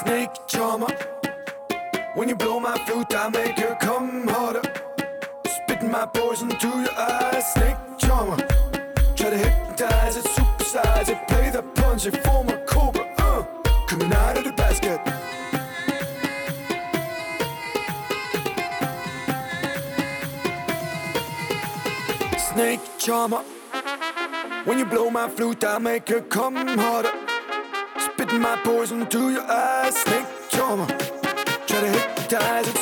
snake 0.00 0.30
charmer. 0.46 0.88
When 2.14 2.28
you 2.28 2.36
blow 2.36 2.58
my 2.60 2.76
flute, 2.86 3.14
I 3.14 3.28
make 3.28 3.58
her 3.58 3.76
come 3.80 4.26
harder. 4.28 4.62
Spitting 5.46 5.90
my 5.90 6.06
poison 6.06 6.48
to 6.48 6.68
your 6.68 6.96
eyes, 6.96 7.52
snake 7.52 7.76
charmer. 7.98 8.36
Try 9.16 9.30
to 9.30 9.38
hypnotize 9.38 10.16
it, 10.16 10.24
supersize 10.24 11.08
it, 11.08 11.28
play 11.28 11.50
the 11.50 11.62
punch, 11.62 12.06
it 12.06 12.16
form 12.24 12.48
a 12.48 12.58
cobra. 12.64 13.04
Uh, 13.18 13.42
coming 13.86 14.12
out 14.12 14.38
of 14.38 14.44
the 14.44 14.52
basket. 14.52 15.00
Snake 22.38 22.80
charmer. 22.98 23.42
When 24.64 24.78
you 24.78 24.84
blow 24.84 25.10
my 25.10 25.28
flute, 25.28 25.64
I 25.64 25.78
make 25.78 26.08
her 26.08 26.20
come 26.20 26.56
harder. 26.78 27.12
Spitting 27.98 28.40
my 28.40 28.56
poison 28.64 29.06
to 29.06 29.30
your 29.30 29.42
eyes. 29.42 29.71
Snake 29.92 30.26
charmer, 30.48 30.86
Try 31.66 31.80
to 31.80 31.86
hypnotize 31.86 32.68
it. 32.68 32.81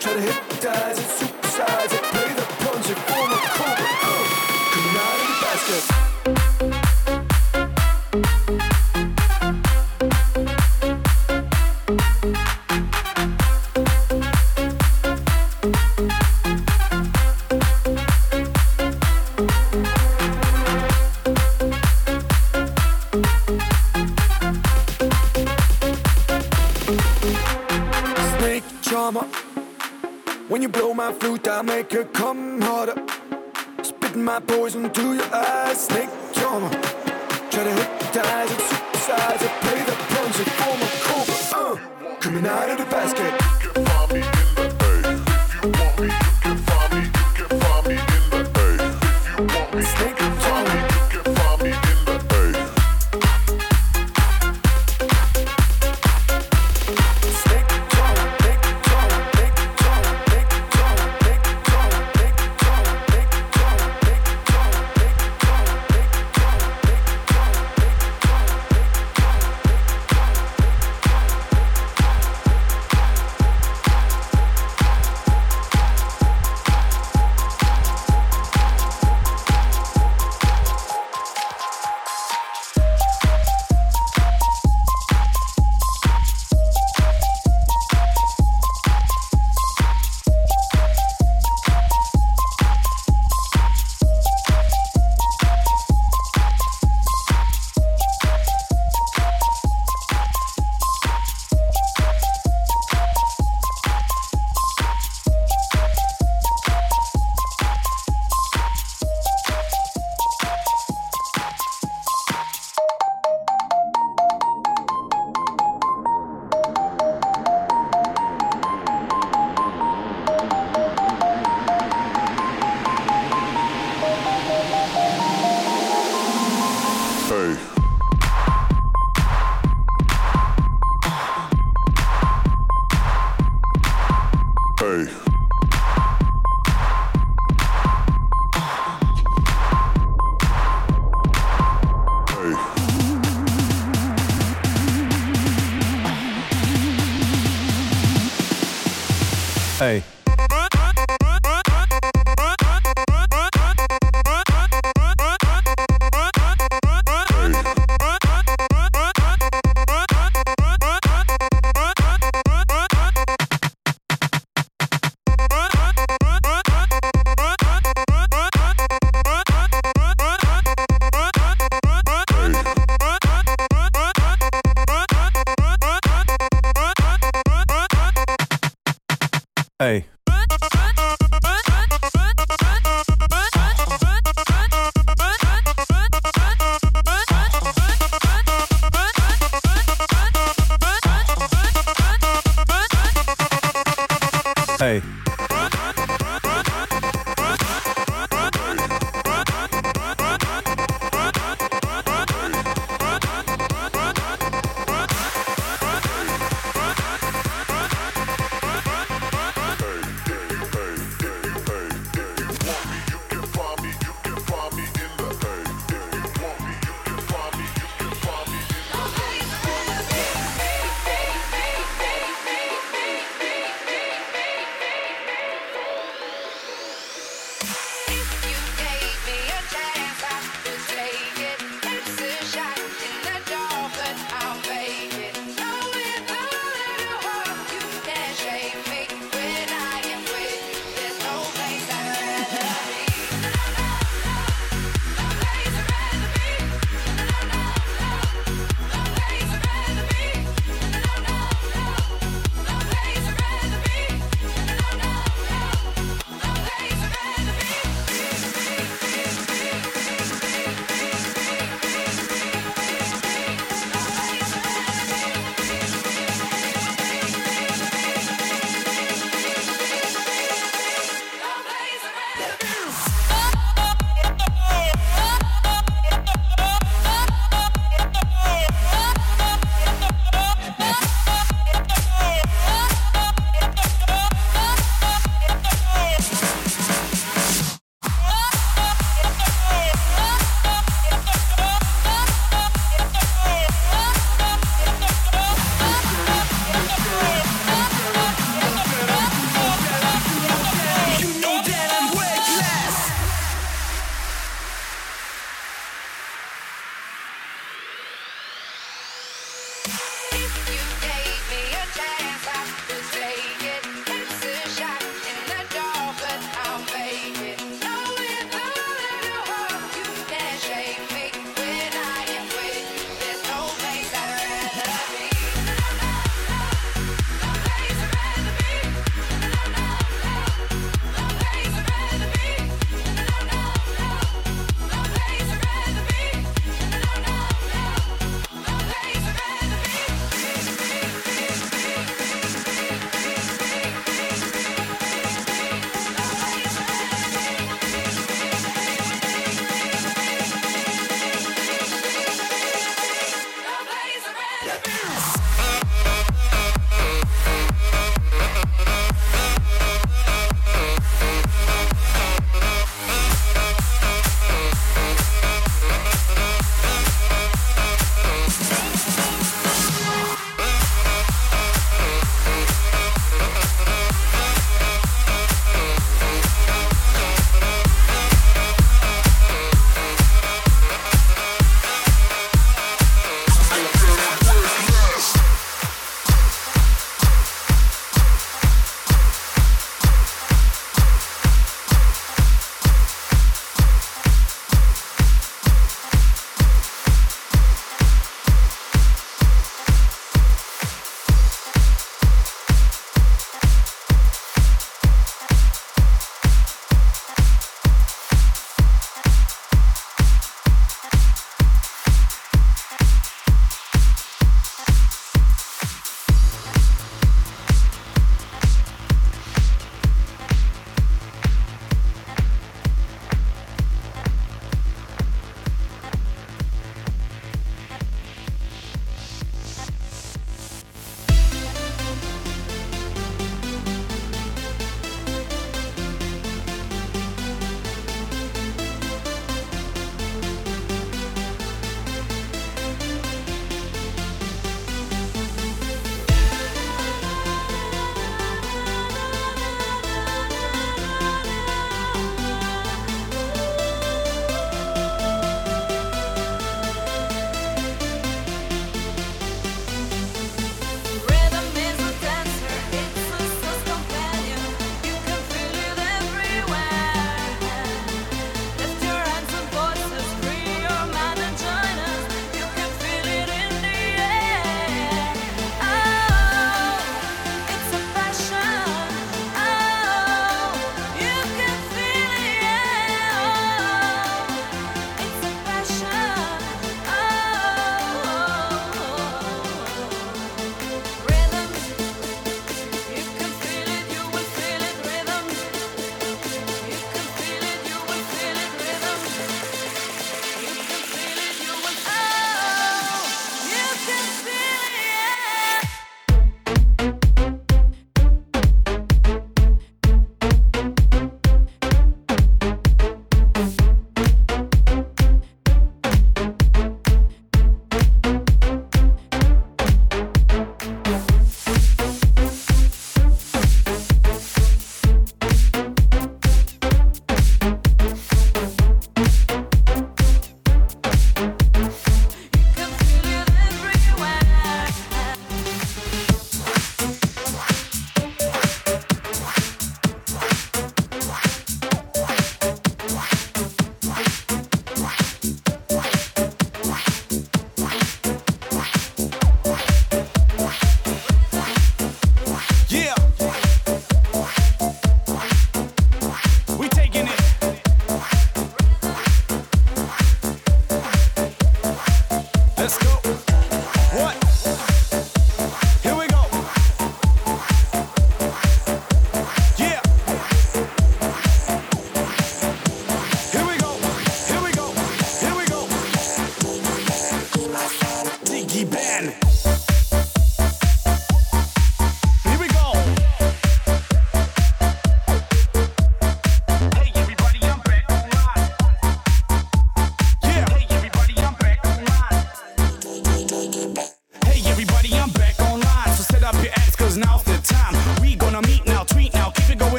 Try 0.00 0.12
to 0.12 0.20
hypnotize 0.20 0.98
and 0.98 1.06
supersize 1.08 1.97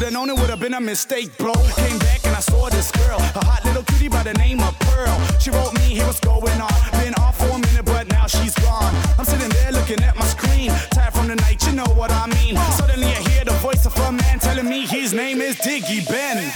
Should've 0.00 0.14
known 0.14 0.30
it 0.30 0.40
would've 0.40 0.58
been 0.58 0.72
a 0.72 0.80
mistake, 0.80 1.36
bro. 1.36 1.52
Came 1.76 1.98
back 1.98 2.24
and 2.24 2.34
I 2.34 2.40
saw 2.40 2.70
this 2.70 2.90
girl, 2.90 3.18
a 3.18 3.44
hot 3.44 3.62
little 3.66 3.82
cutie 3.82 4.08
by 4.08 4.22
the 4.22 4.32
name 4.32 4.58
of 4.60 4.72
Pearl. 4.78 5.14
She 5.38 5.50
wrote 5.50 5.74
me, 5.74 5.92
hey, 5.92 6.06
what's 6.06 6.20
going 6.20 6.58
on? 6.58 6.72
Been 6.92 7.12
off 7.20 7.36
for 7.36 7.52
a 7.54 7.58
minute, 7.58 7.84
but 7.84 8.08
now 8.08 8.26
she's 8.26 8.54
gone. 8.54 8.94
I'm 9.18 9.26
sitting 9.26 9.50
there 9.50 9.72
looking 9.72 10.02
at 10.02 10.16
my 10.16 10.24
screen, 10.24 10.70
tired 10.92 11.12
from 11.12 11.28
the 11.28 11.36
night, 11.36 11.66
you 11.66 11.74
know 11.74 11.84
what 12.00 12.10
I 12.10 12.26
mean. 12.28 12.56
Suddenly 12.80 13.08
I 13.08 13.20
hear 13.28 13.44
the 13.44 13.52
voice 13.60 13.84
of 13.84 13.94
a 13.98 14.10
man 14.10 14.38
telling 14.38 14.70
me 14.70 14.86
his 14.86 15.12
name 15.12 15.42
is 15.42 15.56
Diggy 15.56 16.08
Ben. 16.08 16.49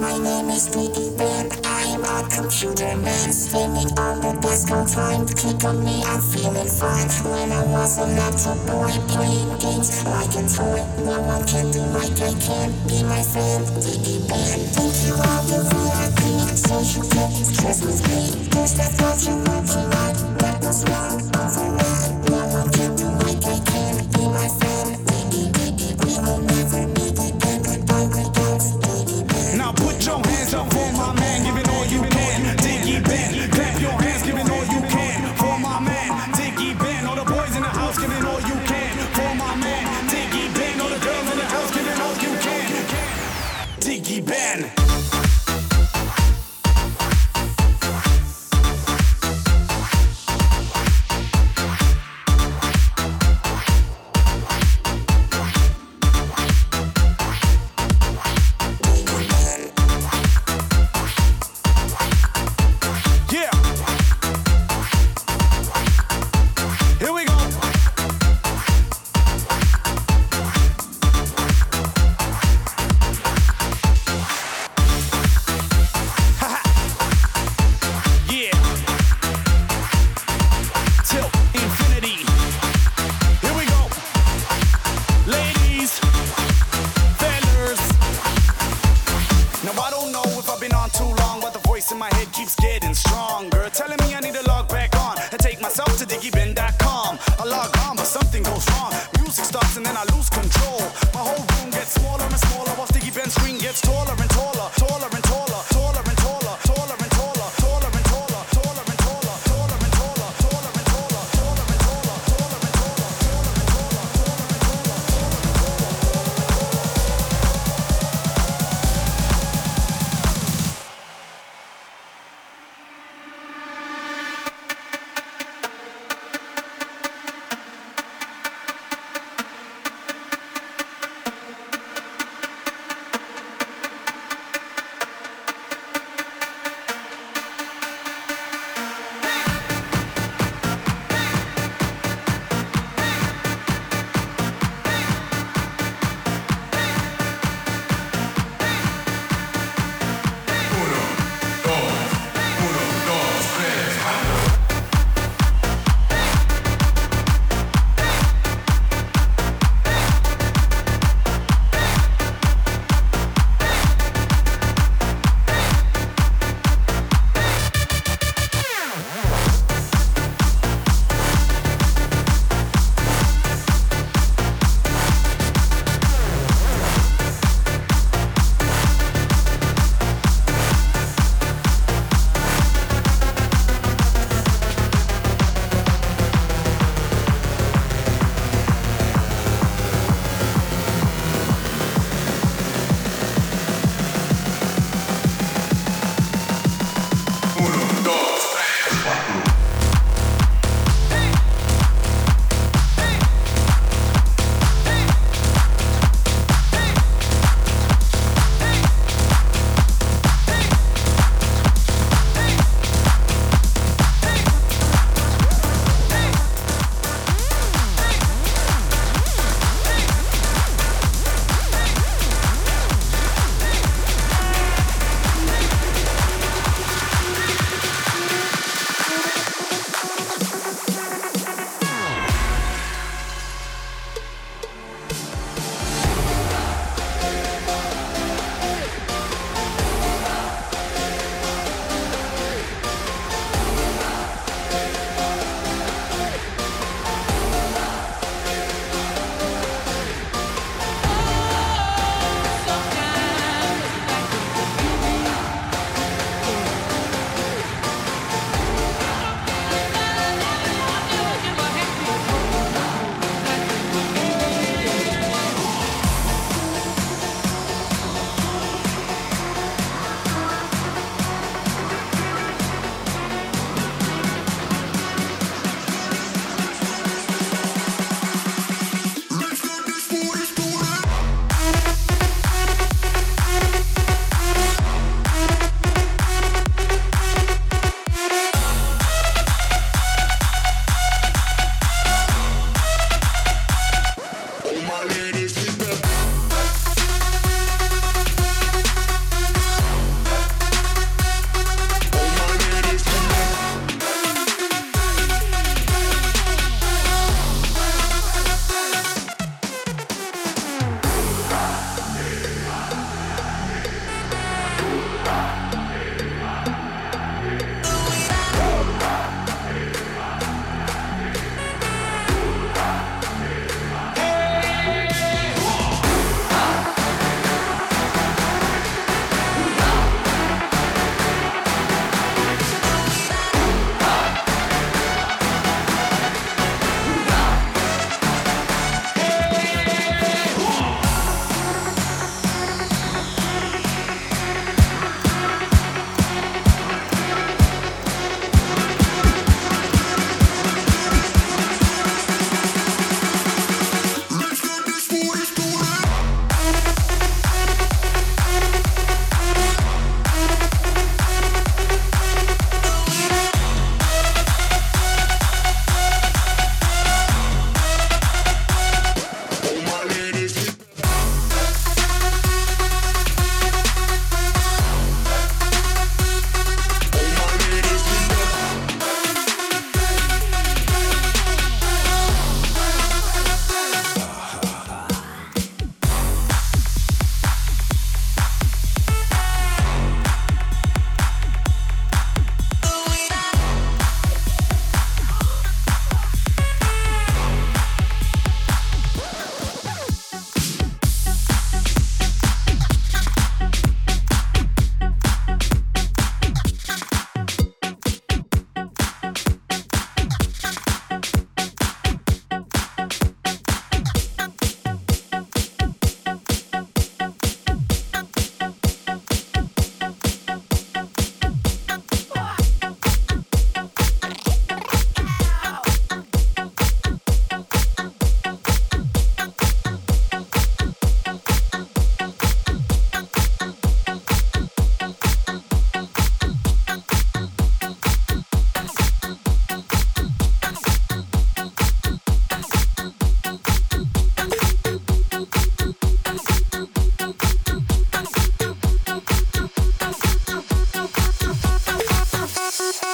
My 0.00 0.16
name 0.18 0.48
is 0.50 0.68
Diggy 0.68 1.16
Ben. 1.18 1.50
I'm 1.64 2.04
a 2.04 2.28
computer 2.30 2.96
man, 2.96 3.32
spending 3.32 3.90
all 3.98 4.16
the 4.16 4.38
disco 4.40 4.86
time. 4.86 5.26
Click 5.26 5.64
on 5.64 5.84
me, 5.84 6.02
I'm 6.04 6.20
feeling 6.20 6.68
fine. 6.68 7.08
When 7.26 7.52
I 7.52 7.64
was 7.66 7.98
a 7.98 8.06
little 8.06 8.58
boy, 8.66 8.92
playing 9.10 9.50
games 9.58 10.04
like 10.04 10.34
a 10.38 10.44
toy. 10.46 10.82
No 11.04 11.20
one 11.22 11.44
can 11.46 11.70
do 11.70 11.82
like 11.96 12.14
I 12.20 12.32
can. 12.38 12.70
Be 12.86 13.02
my 13.02 13.22
friend, 13.22 13.64
Diggy 13.82 14.28
Ben. 14.28 14.58
Thank 14.76 14.94
you 15.06 15.14
all 15.14 15.42
the 15.50 15.60
VIP, 15.66 16.22
so 16.54 16.74
you 16.78 17.02
get 17.10 17.30
stress 17.32 17.82
with 17.82 18.00
me. 18.08 18.48
There's 18.50 18.74
that 18.74 18.92
thought 18.92 19.18
you 19.26 19.36
want 19.50 19.66
to 19.68 20.37